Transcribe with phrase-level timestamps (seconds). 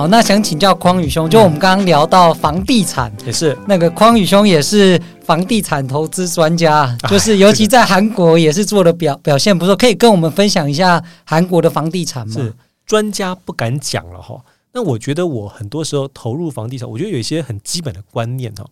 [0.00, 12.32] 好，那想请教匡宇兄，就我们刚刚聊到房地产，也是那个匡宇兄也是房地产投资专家，就是尤其在韩国也是做的表表现不错，可以跟我们分享一下韩国的房地产吗？
[12.32, 12.54] 是
[12.86, 14.42] 专家不敢讲了哈。
[14.72, 18.64] 那我觉得我很多时候投入房地产，我觉得有一些很基本的观念哈。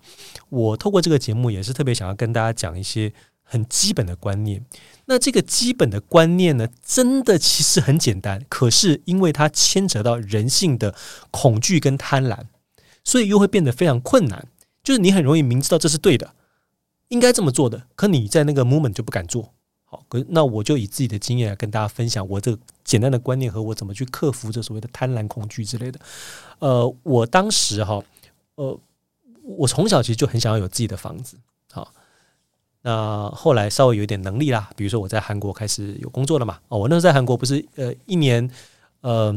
[0.48, 3.12] 我透过这个节目也是特别想要跟大家讲一些
[3.48, 4.64] 很基本的观念。
[5.06, 10.94] 那这个基本的观念呢，真的其实很简单，可是因为它牵扯到人性的
[11.30, 12.44] 恐惧跟贪婪，
[13.02, 14.46] 所以又会变得非常困难。
[14.84, 16.34] 就是你很容易明知道这是对的，
[17.08, 19.54] 应该这么做的，可你在那个 moment 就不敢做。
[19.84, 25.98] 好，可那我就以自己的经验来跟大家分享我这个简单的观念和我怎么去克服这所谓的贪婪、恐惧之类的。
[26.58, 27.98] 呃，我当时哈，
[28.56, 28.78] 呃，
[29.42, 31.38] 我从小其实就很想要有自己的房子。
[31.72, 31.90] 好，
[32.88, 36.56] 那后来稍微有一点能力啦，比如说我在韩国开始有工作了嘛。
[36.68, 38.48] 哦，我那时候在韩国不是呃一年
[39.02, 39.36] 呃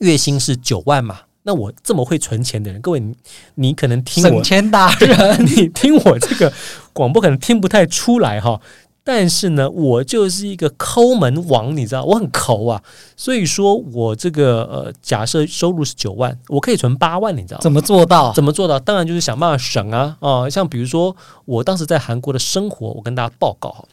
[0.00, 1.20] 月薪是九万嘛？
[1.44, 3.14] 那我这么会存钱的人，各位你
[3.54, 6.52] 你可能听我省钱达人， 你听我这个
[6.92, 8.60] 广播可能听不太出来哈。
[9.06, 12.82] 但是呢，我就是一个抠门王，你知道，我很抠啊。
[13.18, 17.62] 所以说我这个呃，假设收入是九万，我可以存八万，你知道吗？
[17.62, 18.32] 怎么做到？
[18.32, 18.80] 怎么做到？
[18.80, 20.50] 当然就是想办法省啊啊、呃！
[20.50, 23.86] 像比如说，我当时在韩国的生活，我跟大家报告，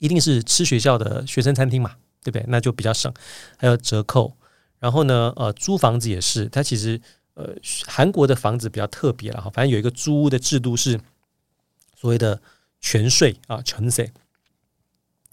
[0.00, 2.44] 一定是吃学校的学生餐厅嘛，对不对？
[2.48, 3.10] 那就比较省，
[3.56, 4.34] 还有折扣。
[4.80, 7.00] 然后呢，呃，租房子也是，它其实
[7.32, 7.54] 呃，
[7.86, 11.00] 韩国的房子比较特别了哈，反正有一个租屋的制度是
[11.98, 12.38] 所谓的。
[12.80, 14.10] 全税啊，全税，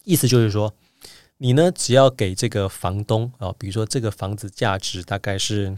[0.04, 0.74] 意思就是说，
[1.38, 5.78] 你呢只要给这个房东啊，比如说这个房子价值大概是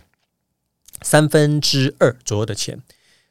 [1.01, 2.81] 三分之二左右的钱，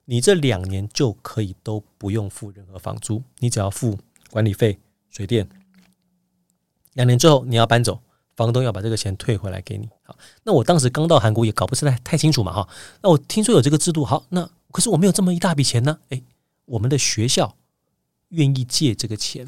[0.05, 3.99] 你这两年就可以都不用付任何房租，你只要付
[4.31, 4.79] 管理费、
[5.11, 5.49] 水电。
[6.95, 8.01] 两年之后你要搬走，
[8.37, 9.89] 房东要把这个钱退回来给你。
[10.05, 12.69] 好，那我当时刚到韩国也搞不是太太清楚嘛，哈。
[13.03, 15.99] 那我听说有这个制度，好，那可是我没有这么一大笔钱呢。
[16.11, 16.23] 诶，
[16.67, 17.57] 我们的学校。
[18.31, 19.47] 愿意借这个钱，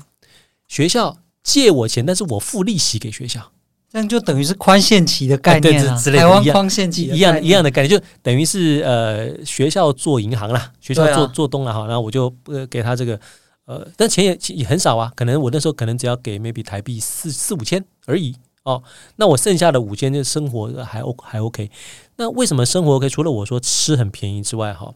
[0.69, 3.53] 学校借我钱，但是我付利息给学校，
[3.91, 13.21] 这样就等于是宽限期的概念啊，台湾宽限期一样一样的概念，就等于是呃学校做银行啦，学校做做东了哈，然后我就呃给他这个
[13.67, 18.83] 呃，但钱也也很少啊，可能我那时候可能只要给 maybe 台币四四五千而已哦，
[19.17, 21.71] 那我剩下的五千就生活还 O 还 OK，
[22.17, 23.09] 那为什么生活 OK？
[23.09, 24.95] 除了我说吃很便宜之外哈，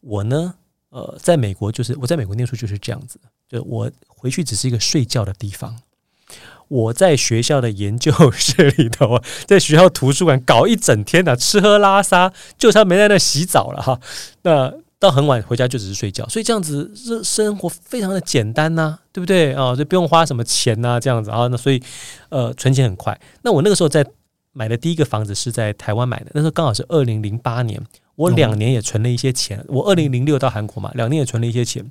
[0.00, 0.54] 我呢？
[0.92, 5.74] 呃，在美国就是我在美国念书就是这样子，就我回去只是一个睡觉的地方。
[6.68, 13.98] 我在学校的研究 室里头，在学校图书馆搞一整天的、啊，吃喝拉撒，就差没在那洗澡了哈。
[14.42, 19.74] 那到很晚回家就只是睡觉，所以这样子生生活非常的简单呐、啊，对不对啊？
[19.74, 21.46] 就不用花什么钱呐、啊，这样子啊。
[21.46, 21.82] 那所以
[22.28, 23.18] 呃，存钱很快。
[23.42, 24.06] 那我那个时候在
[24.52, 27.82] 买的第一个房子是在台湾买的，那时候刚好是二零零八年。
[28.22, 31.90] 我两年也存了一些钱，我二零零六到韩国嘛，两年也存了一些钱，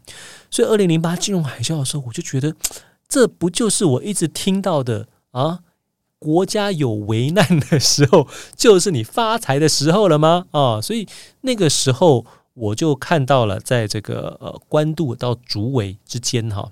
[0.49, 2.55] 所以二零零八金融海啸的时候，我就觉得
[3.07, 5.59] 这不就是我一直听到的啊？
[6.19, 10.45] 国家有危难的时候，就是你发财的时候了吗？
[10.51, 11.07] 啊，所以
[11.41, 16.71] 那个时候我就看到了，在这个呃官渡到竹围之间哈，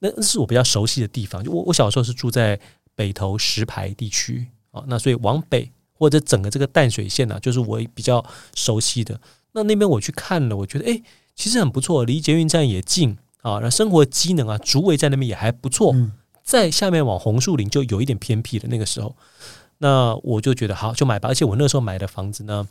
[0.00, 1.42] 那是我比较熟悉的地方。
[1.42, 2.60] 就我我小时候是住在
[2.94, 5.70] 北投石牌地区啊，那所以往北。
[6.04, 8.22] 或者整个这个淡水线呢、啊，就是我比较
[8.54, 9.18] 熟悉的。
[9.52, 11.02] 那那边我去看了，我觉得诶，
[11.34, 13.58] 其实很不错，离捷运站也近啊。
[13.62, 15.96] 那生活机能啊，竹围在那边也还不错。
[16.42, 19.16] 在下面往红树林就有一点偏僻的那个时候，
[19.78, 21.30] 那我就觉得好，就买吧。
[21.30, 22.68] 而且我那时候买的房子呢，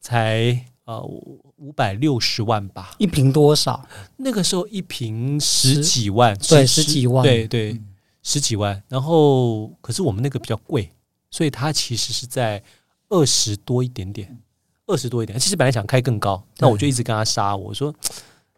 [0.00, 2.94] 才呃五百六十万吧。
[2.98, 3.84] 一平多少？
[4.18, 7.80] 那个时候一平十几万，对，十几万，对对，
[8.22, 8.80] 十几万。
[8.88, 10.88] 然后可是我们那个比较贵。
[11.36, 12.62] 所以它其实是在
[13.10, 14.38] 二十多一点点，
[14.86, 15.38] 二十多一点。
[15.38, 17.54] 其实本来想开更高，那我就一直跟他杀。
[17.54, 17.94] 我说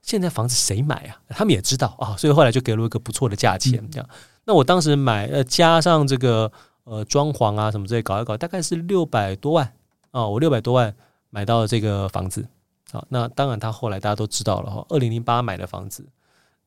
[0.01, 1.19] 现在房子谁买啊？
[1.31, 3.85] 他们也知道啊，所以后来就给了我一个不错的价钱。
[3.91, 4.09] 这样，
[4.45, 6.53] 那我当时买呃加上这个
[6.85, 9.73] 呃装潢啊什么之类搞一搞，大概是六百多万
[10.13, 10.25] 啊。
[10.25, 10.95] 我六百多万
[11.31, 12.47] 买到了这个房子
[12.93, 13.05] 好。
[13.09, 14.87] 那当然，他后来大家都知道了哈。
[14.91, 16.07] 二零零八买的房子。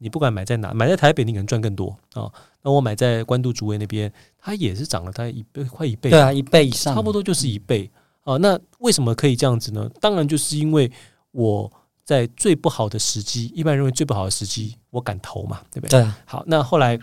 [0.04, 2.34] 你不管买在哪，买在台北你可能赚更多啊、哦。
[2.64, 6.10] 那我买在关渡竹围那边，它也是涨了大概一倍，快一倍。
[6.10, 7.88] 对啊，一倍以上，差不多就是一倍
[8.22, 8.38] 啊、哦。
[8.40, 9.88] 那为什么可以这样子呢？
[10.00, 10.92] 当然就是因为
[11.30, 11.72] 我
[12.04, 16.00] 在最不好的时机，一般认为最不好的时机，我敢投嘛，对不对？
[16.00, 16.18] 对啊。
[16.26, 16.98] 好，那后来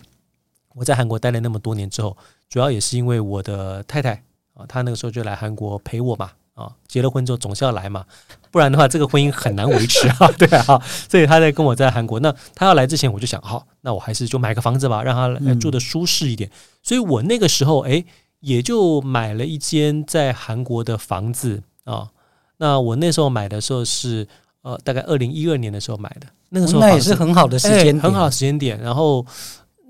[0.75, 2.17] 我在韩国待了那么多年之后，
[2.49, 4.25] 主要也是因为我的太太
[4.55, 6.33] 啊，她那个时候就来韩国陪我嘛。
[6.59, 8.05] 啊，结了婚之后总是要来嘛，
[8.51, 10.29] 不然的话这个婚姻很难维持啊。
[10.37, 16.51] 对啊，所以他在跟我在韩国，那他要来之前我就想，好，那我还是就买个房子吧，让他来住的舒适一点。
[16.83, 18.05] 所以我那个时候哎，
[18.41, 22.09] 也就买了一间在韩国的房子啊。
[22.57, 24.27] 那我那时候买的时候是
[24.63, 28.77] 呃，大概二零一二年的时候买的，那个时候那也是很好的时间，很好的时间点。
[28.81, 29.25] 然后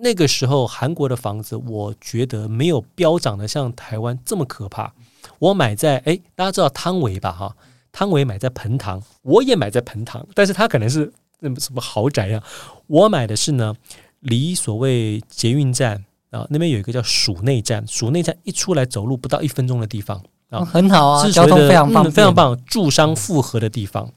[0.00, 4.92] 那个时候韩国的房子，我觉得没有飙涨的像台湾这么可怕。
[5.38, 7.32] 我买在哎，大家知道汤唯吧？
[7.32, 7.56] 哈，
[7.92, 12.42] 汤唯买在彭塘，我也买在彭塘，但是他可能是那么什么豪宅呀？
[12.86, 13.74] 我买的是呢，
[14.20, 24.10] 离所谓捷运站啊那边有一个叫蜀内站，蜀内站一出来走路不到一分钟的地方啊，很好啊，交通非常棒，嗯，非常棒，住商复合的地方。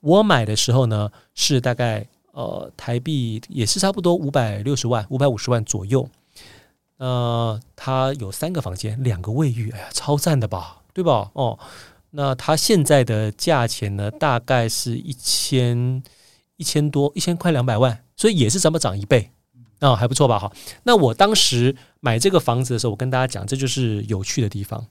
[0.00, 6.08] 我买的时候呢，是大概呃台币也是差不多五百六十万、五百五十万左右。
[7.02, 11.32] 呃，它有三个房间，两个卫浴，哎呀，超赞的吧，对吧？
[11.32, 11.58] 哦，
[12.10, 16.00] 那它现在的价钱呢，大概是一千
[16.58, 19.32] 一千多，一千块两百万，所以也是怎么涨一倍
[19.80, 20.38] 啊，还不错吧？
[20.38, 20.52] 哈，
[20.84, 24.86] 那我当时买这个房子的时候，我跟大家讲，这就是有趣的地方。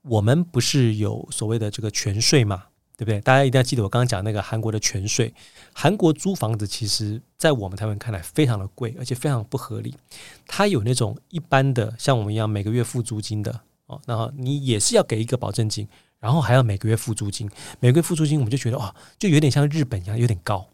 [0.00, 2.64] 我们不是有所谓的这个全税嘛？
[2.96, 3.20] 对不对？
[3.20, 5.32] 大家一定要记得我刚刚讲那个韩国的全税。
[5.74, 9.94] 韩国租房子，其实在我们台湾看来非常的贵，而且非常不合理。
[10.46, 15.86] 它有那种一般的，像我们一样每个月付租金的哦，然后你也是要给一个保证金，
[16.18, 17.50] 然后还要每个月付租金。
[17.80, 20.66] 每个月付租金，我们就觉得哦，就有点像日本一样，有点高。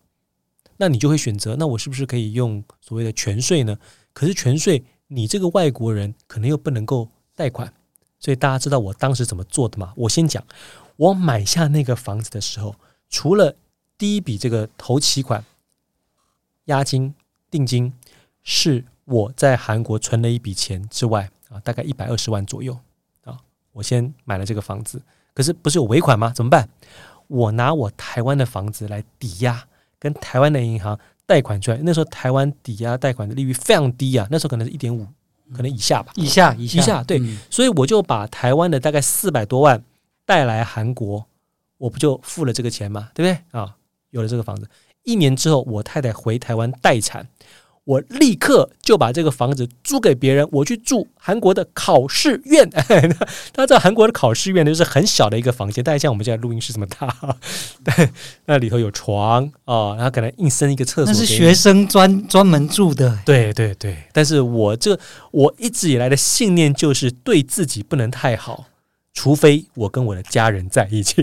[0.76, 3.76] 那你就会选择，那我是不是可以用所谓的全税呢？
[4.12, 7.72] 可是全税，你这个外国人可能又不能够贷款，
[8.20, 9.92] 所以大家知道我当时怎么做的吗？
[9.96, 10.44] 我先讲。
[10.96, 12.76] 我买下那个房子的时候，
[13.08, 13.56] 除了
[13.98, 15.44] 第一笔这个头期款、
[16.66, 17.14] 押金、
[17.50, 17.92] 定金
[18.42, 22.78] 是我在韩国存了一笔钱之外啊，大概一百二十万左右
[23.24, 23.38] 啊，
[23.72, 25.02] 我先买了这个房子。
[25.34, 26.30] 可是不是有尾款吗？
[26.34, 26.68] 怎么办？
[27.26, 29.66] 我拿我台湾的房子来抵押，
[29.98, 31.78] 跟台湾的银行贷款出来。
[31.82, 35.06] 那时候台湾抵押贷款的利率非常低啊，那时候可能是一点五，
[35.54, 39.82] 可能以下吧，以下以下，以下对，嗯，所以我就把台湾的大概四百多万。
[40.32, 41.26] 带来韩国，
[41.76, 43.10] 我不就付了这个钱吗？
[43.12, 43.74] 对不对啊？
[44.12, 44.66] 有了这个房子，
[45.02, 47.28] 一年之后，我太太回台湾待产，
[47.84, 52.66] 我立刻就把这个房子租给别人，我去住韩国的考试院。
[52.72, 57.14] 大家知道韩国的考试院就是很小的一个房间，大概像我们现在录音室这么大，
[57.84, 58.08] 对，
[58.46, 63.18] 那里头有床啊，然后可能硬生一个厕所，那是学生专专门住的。
[63.26, 64.98] 对对对，但是我这
[65.30, 68.68] 我一直以来的信念就是对自己不能太好。
[69.14, 71.22] 除非我跟我的家人在一起，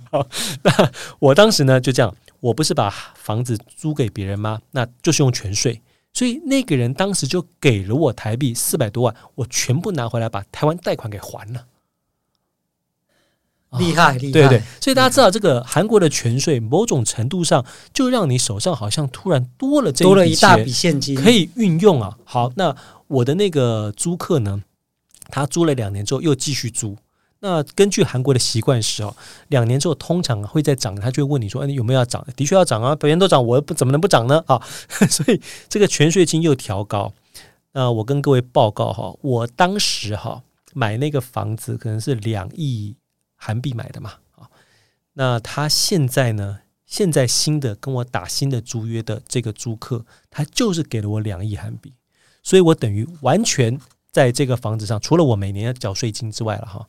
[0.62, 4.60] 那我当时呢就这样，我不是把房子租给别人吗？
[4.70, 5.82] 那就是用全税，
[6.14, 11.66] 所以那个人当时就给了我台币四百多万，我全部拿回来把台湾贷款给还了。
[13.78, 22.16] 厉害，厉害，对对，所以大家知道这个韩国的全税，某种程度上就让你手上好像突然多了这多了一大笔现金可以运用啊。
[22.24, 22.74] 好，那
[23.08, 24.62] 我的那个租客呢，
[25.28, 26.96] 他租了两年之后又继续租。
[27.40, 29.16] 那根据韩国的习惯是哦，
[29.48, 34.42] 两年之后通常会再涨，他就会问你说：“，你有没有要涨？”的确要涨啊，别人都涨，我不怎么能不涨呢？
[34.48, 34.60] 啊，
[35.08, 37.12] 所以这个全税金又调高。
[37.72, 40.42] 那我跟各位报告哈，我当时哈
[40.74, 42.96] 买那个房子可能是两亿
[43.36, 44.48] 韩币买的嘛啊。
[45.12, 46.60] 那他现在呢？
[46.84, 51.92] 现在新的跟我打新的租约的这个租客，他就是给了我两亿韩币，
[52.42, 53.78] 所以我等于完全
[54.10, 56.88] 在这个房子上，除了我每年要缴税金之外了哈。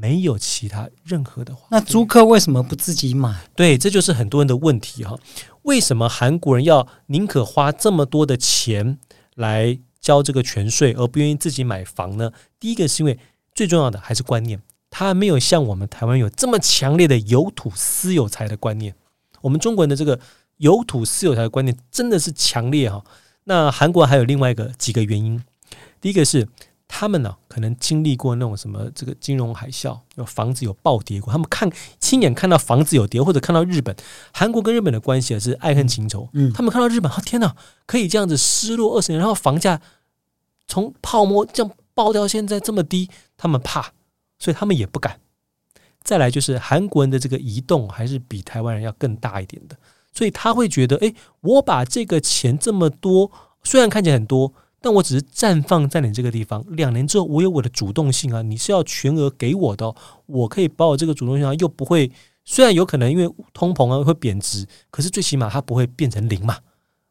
[0.00, 3.34] 没有其他任何的话，那租客为什么不自己买？
[3.56, 5.18] 对，这就是很多人的问题哈。
[5.62, 8.98] 为什么韩国人要宁可花这么多的钱
[9.34, 12.32] 来交这个全税，而不愿意自己买房呢？
[12.60, 13.18] 第一个是因为
[13.54, 18.94] 最重要的还是观念，他没有像我们台湾有这么强烈的有土私有财的观念。
[19.40, 20.18] 我们中国人的这个
[20.58, 23.04] 有土私有财的观念真的是强烈哈。
[23.44, 25.42] 那韩国还有另外一个几个原因，
[26.00, 26.46] 第一个是。
[26.90, 31.30] 他们呢、啊，可能经历过那种什么这个金融海啸，有房子有暴跌过。
[31.30, 33.94] 他们看亲眼看到房子有跌，或者看到日本、
[34.32, 36.28] 韩国跟日本的关系是爱恨情仇。
[36.32, 37.54] 嗯，他们看到日本，啊天哪，
[37.86, 39.80] 可以这样子失落二十年，然后房价
[40.66, 43.92] 从泡沫这样爆掉，现在这么低，他们怕，
[44.38, 45.20] 所以他们也不敢。
[46.02, 49.76] 再来就是韩国人的这个移动还是比台湾人要更大一点的，
[50.14, 53.30] 所以他会觉得，哎，我把这个钱这么多，
[53.62, 54.54] 虽然看起来很多。
[54.80, 58.42] 但我只是绽放在你这个地方，两年之后我有我的主动性啊！
[58.42, 59.92] 你是要全额给我的，
[60.26, 62.10] 我可以把我这个主动性啊，又不会，
[62.44, 66.58] 虽然有可能因为通膨啊会贬值，可是最起码它不会变成零嘛，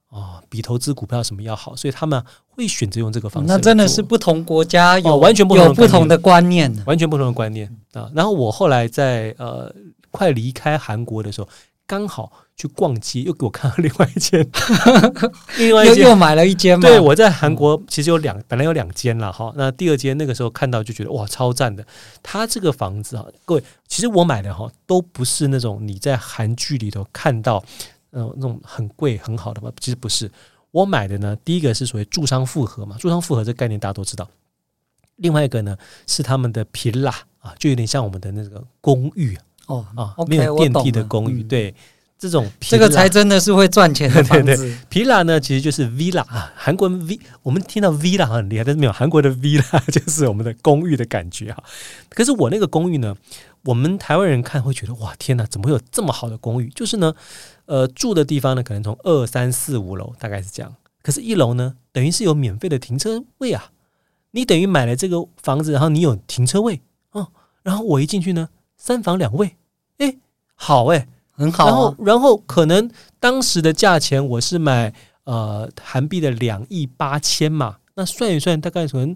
[0.10, 3.48] 哦，比投资股票什么要好，所以他们会选择用这个方式。
[3.50, 8.10] 那真的是不同国家有、哦、完全不同有不同的观念，完全不同的观念啊！
[8.16, 9.70] 然后我后来在呃
[10.10, 11.50] 快离开韩国的时候，
[11.86, 14.42] 刚好去逛街，又给我看到另外一间，
[15.60, 16.78] 另外一间又又买了一间。
[16.80, 19.54] 对，我在韩国其实有两，本来有两间了哈。
[19.56, 21.86] 那第二间那个时候看到就觉得哇，超赞的。
[22.24, 27.64] 他这个房子啊，各位，其实我买的哈都不是那种你在韩剧里头看到
[28.10, 29.72] 呃那种很贵很好的吧？
[29.80, 30.32] 其实不是，
[30.72, 34.28] 我买的呢，第一个是所谓住商复合嘛，住商复合这个概念大家都知道。
[35.18, 39.38] 另外一个呢是他们的皮拉啊，就有点像我们的那个公寓
[39.68, 41.72] 哦啊没有电梯的公寓，对。
[42.20, 44.46] 这种这个才真的是会赚钱的房子。
[44.46, 51.64] 对对对，Villa 呢，其实就是 Villa 啊，韩国 V，我们听到 Villa 很厉害，但是没有韩国的 Villa 就是我们的公寓的感觉哈。
[52.10, 53.16] 可是我那个公寓呢，
[53.66, 56.70] 我们台湾人看会觉得哇，天哪，怎么会有这么好的公寓？
[56.70, 57.14] 就是呢，
[57.66, 63.72] 呃，住的地方呢，可能从二三四五楼大概是这样，可是一楼呢，等于是有免费的停车位啊。
[64.32, 66.82] 你等于买了这个房子，然后你有停车位
[67.12, 67.28] 哦，
[67.62, 69.56] 然后我一进去呢，三房两卫，
[70.00, 70.16] 哎，
[70.56, 71.08] 好哎。
[71.38, 72.89] 很好、然后，然后可能
[73.20, 74.91] 当时的价钱我是买
[75.25, 79.15] 呃韩币的两亿八千嘛，那算一算大概可能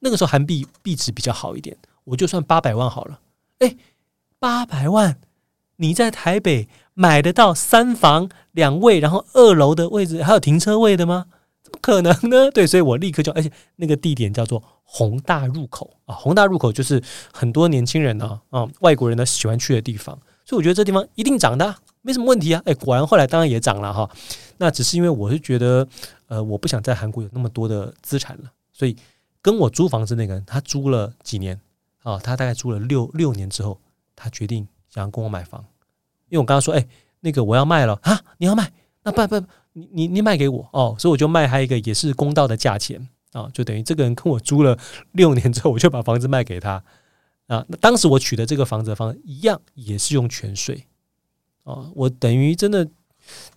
[0.00, 3.20] 那个时候韩币币值比较好一点，我就算八百万好了。
[3.58, 3.76] 哎，
[4.38, 5.18] 八百万，
[5.76, 11.26] 你在台北买得到三房两卫，然后二楼的位置还有停车位的吗？
[11.62, 12.50] 怎么可能呢？
[12.54, 20.18] 对，所以我立刻就，而且那个地点叫做宏大入口啊，宏大入口就是很多年轻人呢啊，啊外国人呢喜欢去的地方。
[20.48, 22.62] 所以我觉得这地方一定涨的，没什么问题啊！
[22.64, 24.08] 哎，果然后来当然也涨了哈。
[24.56, 25.86] 那只是因为我是觉得，
[26.26, 28.96] 呃，我不想在韩国有那么多的资产了，所以
[29.42, 31.60] 跟我租房子那个人，他租了几年
[32.02, 32.18] 啊？
[32.18, 33.78] 他大概租了六六年之后，
[34.16, 35.62] 他决定想要跟我买房，
[36.30, 36.88] 因为我刚刚说，哎，
[37.20, 38.18] 那个我要卖了啊！
[38.38, 38.72] 你要卖？
[39.02, 44.78] 那不不，你你你卖给我哦，所以我就卖他一个也是公道的价钱啊，就等于这个人跟我租了
[45.12, 46.82] 六年之后，我就把房子卖给他。
[47.48, 50.86] 啊，那当时我取得这个房子的方一样，也是用全税
[51.64, 51.90] 啊。
[51.94, 52.88] 我等于真的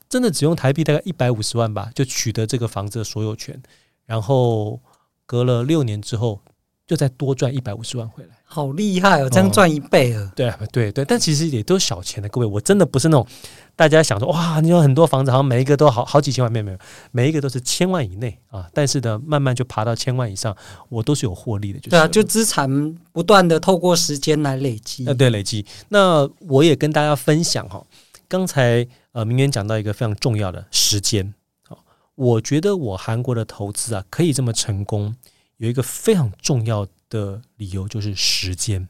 [0.09, 3.61] 真的只用台币大概一百五十万吧，就取得这个房子的所有权。
[4.05, 4.81] 然后
[5.25, 6.41] 隔了六年之后，
[6.87, 8.29] 就再多赚一百五十万回来。
[8.43, 10.25] 好厉害哦，这样赚一倍了。
[10.25, 13.25] 哦、对对对，但其实也都是小钱的，各位，我真的不是那种。
[13.73, 16.77] 大家想说哇，你有很多房子，好像每一个都好好几千万，没有没有，
[17.11, 18.67] 每一个都是千万以内啊。
[18.73, 20.55] 但是呢，慢慢就爬到千万以上，
[20.89, 21.79] 我都是有获利的。
[21.79, 22.69] 就是对啊，就资产
[23.13, 25.07] 不断的透过时间来累积。
[25.07, 25.65] 呃，对，累积。
[25.87, 27.83] 那我也跟大家分享哈，
[28.27, 31.33] 刚才呃，明远讲到一个非常重要的时间。
[31.67, 31.79] 好，
[32.15, 35.15] 我觉得我韩国的投资啊，可以这么成功，
[35.61, 38.89] 有一个非常重要的理由，就是时间。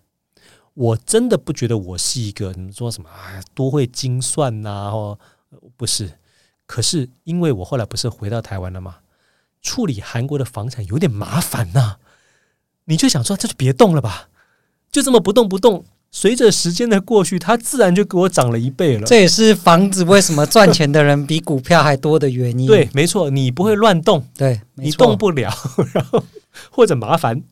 [0.73, 5.19] 我真的不觉得我是一个你说什么啊，多会精算呐、啊，或
[5.75, 6.13] 不是。
[6.65, 8.99] 可是因为我后来不是回到台湾了吗？
[9.61, 11.99] 处理韩国的房产有点麻烦呐、啊。
[12.85, 14.29] 你就想说，这就别动了吧，
[14.89, 15.83] 就这么不动不动。
[16.09, 19.05] 随着时间的过去，它自然就给我涨了一倍了。
[19.05, 22.65] 这也是房子为什么赚钱的人比股票还多的原因。
[22.67, 25.53] 对，没错，你不会乱动，对，你动不了，
[25.93, 26.23] 然后
[26.71, 27.43] 或者麻烦。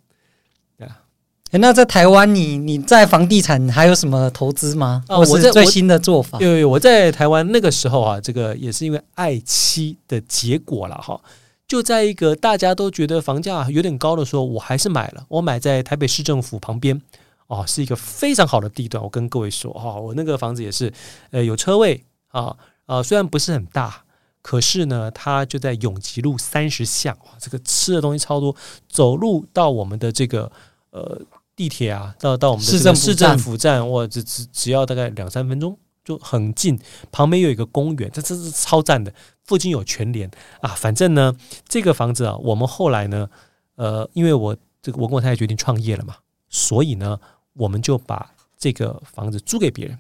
[1.52, 5.04] 那在台湾，你你在房地产还有什么投资吗？
[5.08, 6.38] 啊，我是最新的做法。
[6.40, 11.20] 有有，我在台湾那个时候啊，这个也是因为爱妻的结果了哈。
[11.68, 15.26] 就在一个大家都觉得房价有点高的时候，我还是买了。
[15.28, 17.02] 我买在台北市政府旁边，
[17.48, 19.04] 哦，是一个非常好的地段。
[19.04, 20.94] 我跟各位说哈，我那个房子也是，
[21.32, 24.04] 呃，有车位啊啊，虽然不是很大，
[24.42, 28.56] 可是呢，它就在永吉路三十巷，哇，这个吃的东西超多，
[28.88, 30.52] 走路到我们的这个
[30.92, 31.22] 呃。
[31.60, 36.80] 地铁啊，到到我们的市政市政府站，哇，只只只要大概两三分钟就很近。
[37.12, 39.14] 旁边有一个公园，这这是超赞的。
[39.44, 40.32] 附近有全联
[40.62, 41.36] 啊，反正呢，
[41.68, 43.30] 这个房子啊，我们后来呢，
[43.76, 46.16] 呃，因为我这个我跟我太太决定创业了嘛，
[46.48, 47.20] 所以呢，
[47.52, 50.00] 我们就把这个房子租给别人，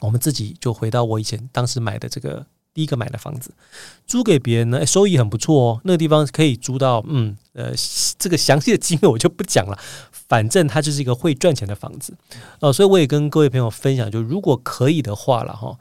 [0.00, 2.44] 我们自己就回到我以前当时买的这个。
[2.78, 3.50] 第一个买的房子
[4.06, 5.80] 租给别人呢，收益很不错哦。
[5.82, 7.72] 那个地方可以租到，嗯，呃，
[8.16, 9.76] 这个详细的金额我就不讲了。
[10.12, 12.16] 反正它就是一个会赚钱的房子，
[12.60, 15.76] 哦，所以我也跟各位朋友分享，就如果可以的话了哈，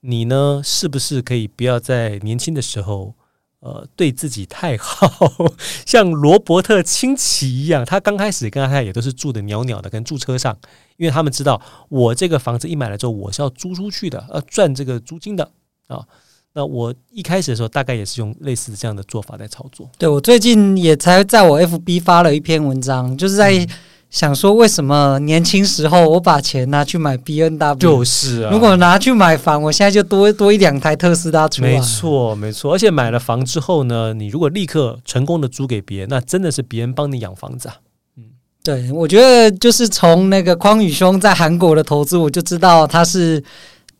[0.00, 3.14] 你呢是不是可以不要在年轻的时候，
[3.60, 5.08] 呃，对自己太好，
[5.86, 10.58] 像罗伯特清崎一样，他刚开始跟他太太也都是住的鸟鸟的，跟住车上，
[10.96, 15.52] 因为他们知道我这个房子一买了之后，我是要租出去的，要赚这个租金的
[15.86, 16.04] 啊。
[16.52, 19.88] 那我一开始的时候，大概也是用类似这样的做法在操作。
[19.96, 23.64] 对，我最近也才在我 FB 发了一篇文章，就是在
[24.10, 31.70] 想说，为什么年轻时候我把钱拿去买 B N W，就是啊，如果拿去买房，我现在就多多一两台特斯拉出来。
[31.70, 32.74] 没错，没错。
[32.74, 37.76] 而且买了房之后呢，你如果立刻成功的租给别人，那真的是别人帮你养房子啊。
[38.16, 38.24] 嗯，
[38.64, 43.40] 对，我觉得就是从那个匡宇兄在韩国的投资，我就知道他是。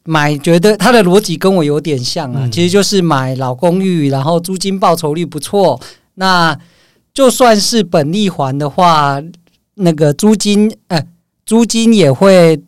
[0.05, 5.81] 买，觉得他的逻辑跟我有点像啊，嗯、其实就是买老公寓，然后租金报酬率不错，
[6.15, 6.59] 那
[7.13, 9.23] 就算是本利还的话，
[9.75, 11.07] 那个租金，呃，
[11.45, 12.63] 租金也会。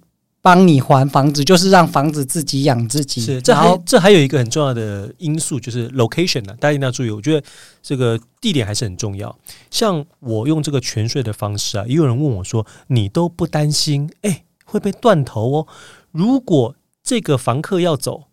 [0.44, 3.20] 帮你还房子，就是让房子自己养自己。
[3.20, 7.10] 是，这还这还有一个很重要的因素，就是 location 呢、啊，大家一定要注意。
[7.10, 7.46] 我觉得
[7.80, 9.32] 这个地点还是很重要。
[9.70, 15.66] 像我用这个全税的方式啊，也有人问我说：“你都不担心哎会被断头哦？
[16.10, 16.74] 如果
[17.12, 18.28] 这个房客要走，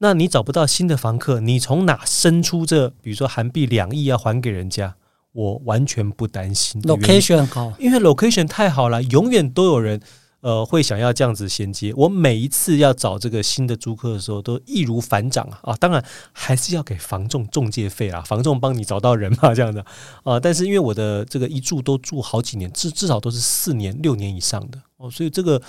[0.00, 4.96] 那你找不到新的房客，你从哪生出这比如说韩币两亿要还给人家？
[5.32, 6.82] 我完全不担心。
[6.82, 9.98] location 好，因为 location 太好了，永远都有人。”
[10.40, 11.92] 呃，会想要这样子衔接。
[11.96, 15.72] 我每一次要找这个新的租客的时候，都易如反掌啊！
[15.72, 19.84] 啊，当然还是要给房仲中介费啊，房仲帮你找到人嘛，这样的
[20.22, 20.38] 啊。
[20.38, 25.60] 但是因为我的这个一住都住好几年，至至少都是四年、六年以上的哦，所以这个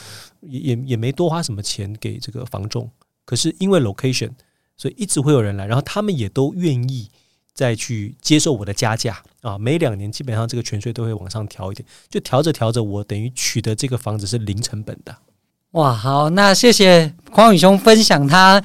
[0.42, 2.92] 也也也没多花什么钱给这个房仲。
[3.26, 4.32] 可是因为 location，
[4.76, 7.10] 所以一直会有人来，然后他们也都愿意。
[7.52, 15.14] 再去接受我的加价啊，每两年基本上这个权税都会往上调一点，就调着调着，我等于取得这个房子是零成本的。
[15.72, 18.64] 哇，好，那谢谢匡宇兄分享他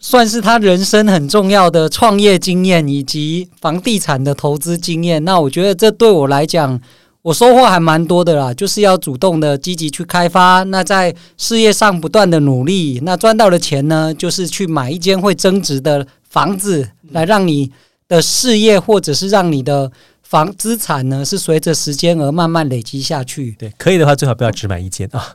[0.00, 5.24] 算是他人生很重要的创业经验以及房地产的投资经验。
[5.24, 6.80] 那我觉得这对我来讲，
[7.26, 17.72] 我收获还蛮多的啦，就是要主动的积极去开发，那在事业上不断的努力，那赚到的钱呢，就是去买一间会增值的房子来让你。
[18.08, 19.90] 的事业，或者是让你的
[20.22, 23.56] 房资产呢，是随着时间而慢慢累积下去。
[23.58, 25.34] 对，可以的话，最好不要只买一间啊，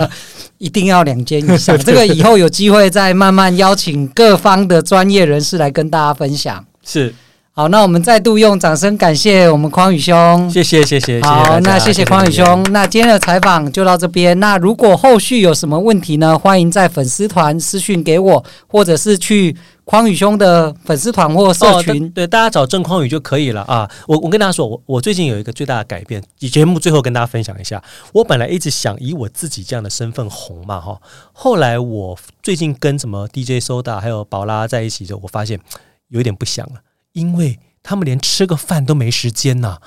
[0.56, 1.78] 一定要两间以上。
[1.78, 6.64] 这个以后有机会再慢慢邀请各方的专业人士来跟大家分享。
[6.82, 7.14] 是。
[7.58, 11.20] 好，那我们再度用掌声感谢我们匡宇兄，谢谢谢谢。
[11.22, 14.38] 好，谢谢那谢谢匡宇兄，那今天的采访就到这边。
[14.38, 16.38] 那如果后续有什么问题呢？
[16.38, 22.04] 欢迎在粉丝团私讯给我，或者是去匡宇兄的粉丝团或社群。
[22.04, 23.90] 哦、对，大家找郑匡宇就可以了啊。
[24.06, 27.82] 我我跟大家说，我我最近有一个最大的改变，节目最后跟大家分享一下。
[28.12, 30.96] 我本来一直想以我自己这样的身份红嘛哈，
[31.32, 35.58] 后来我最近跟什么 DJ Soda 还有宝拉在一起之后，我发现
[36.06, 36.74] 有一点不想了。
[37.18, 39.82] 因为他们连吃个饭都没时间呐、啊，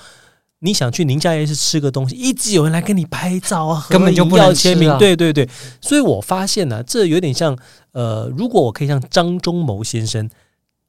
[0.59, 4.95] 你想去宁夏夜市吃个东西，一直有人来跟你拍照啊，根本就不要签名。
[4.97, 5.47] 对对对，
[5.79, 7.57] 所以我发现呢、啊，这有点像
[7.93, 10.29] 呃，如果我可以像张忠谋先生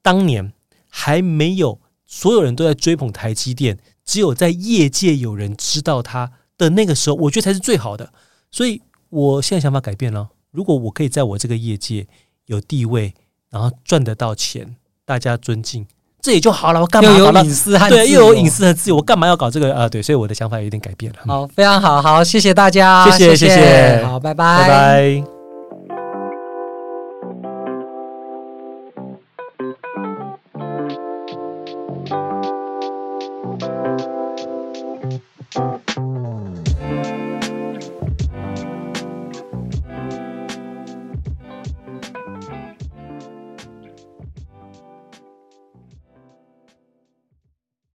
[0.02, 0.52] 当年
[0.88, 8.12] 还没有所有人都在追捧台积电，只有在业界有人知道他的那个时候，我觉得才是最好的。
[8.50, 12.06] 所以我现在想法改变了，如果我可以在我这个业界
[12.46, 13.14] 有地位，
[13.48, 15.86] 然后赚得到钱，大家尊敬。
[16.22, 19.88] 这也就好了，我干嘛又有隐私和对，又有隐私和自由，我干嘛要搞这个啊？
[19.88, 21.18] 对，所以我的想法有点改变了。
[21.26, 25.41] 好，非常好，好，谢谢大家，谢谢，谢谢，好，拜拜，拜拜。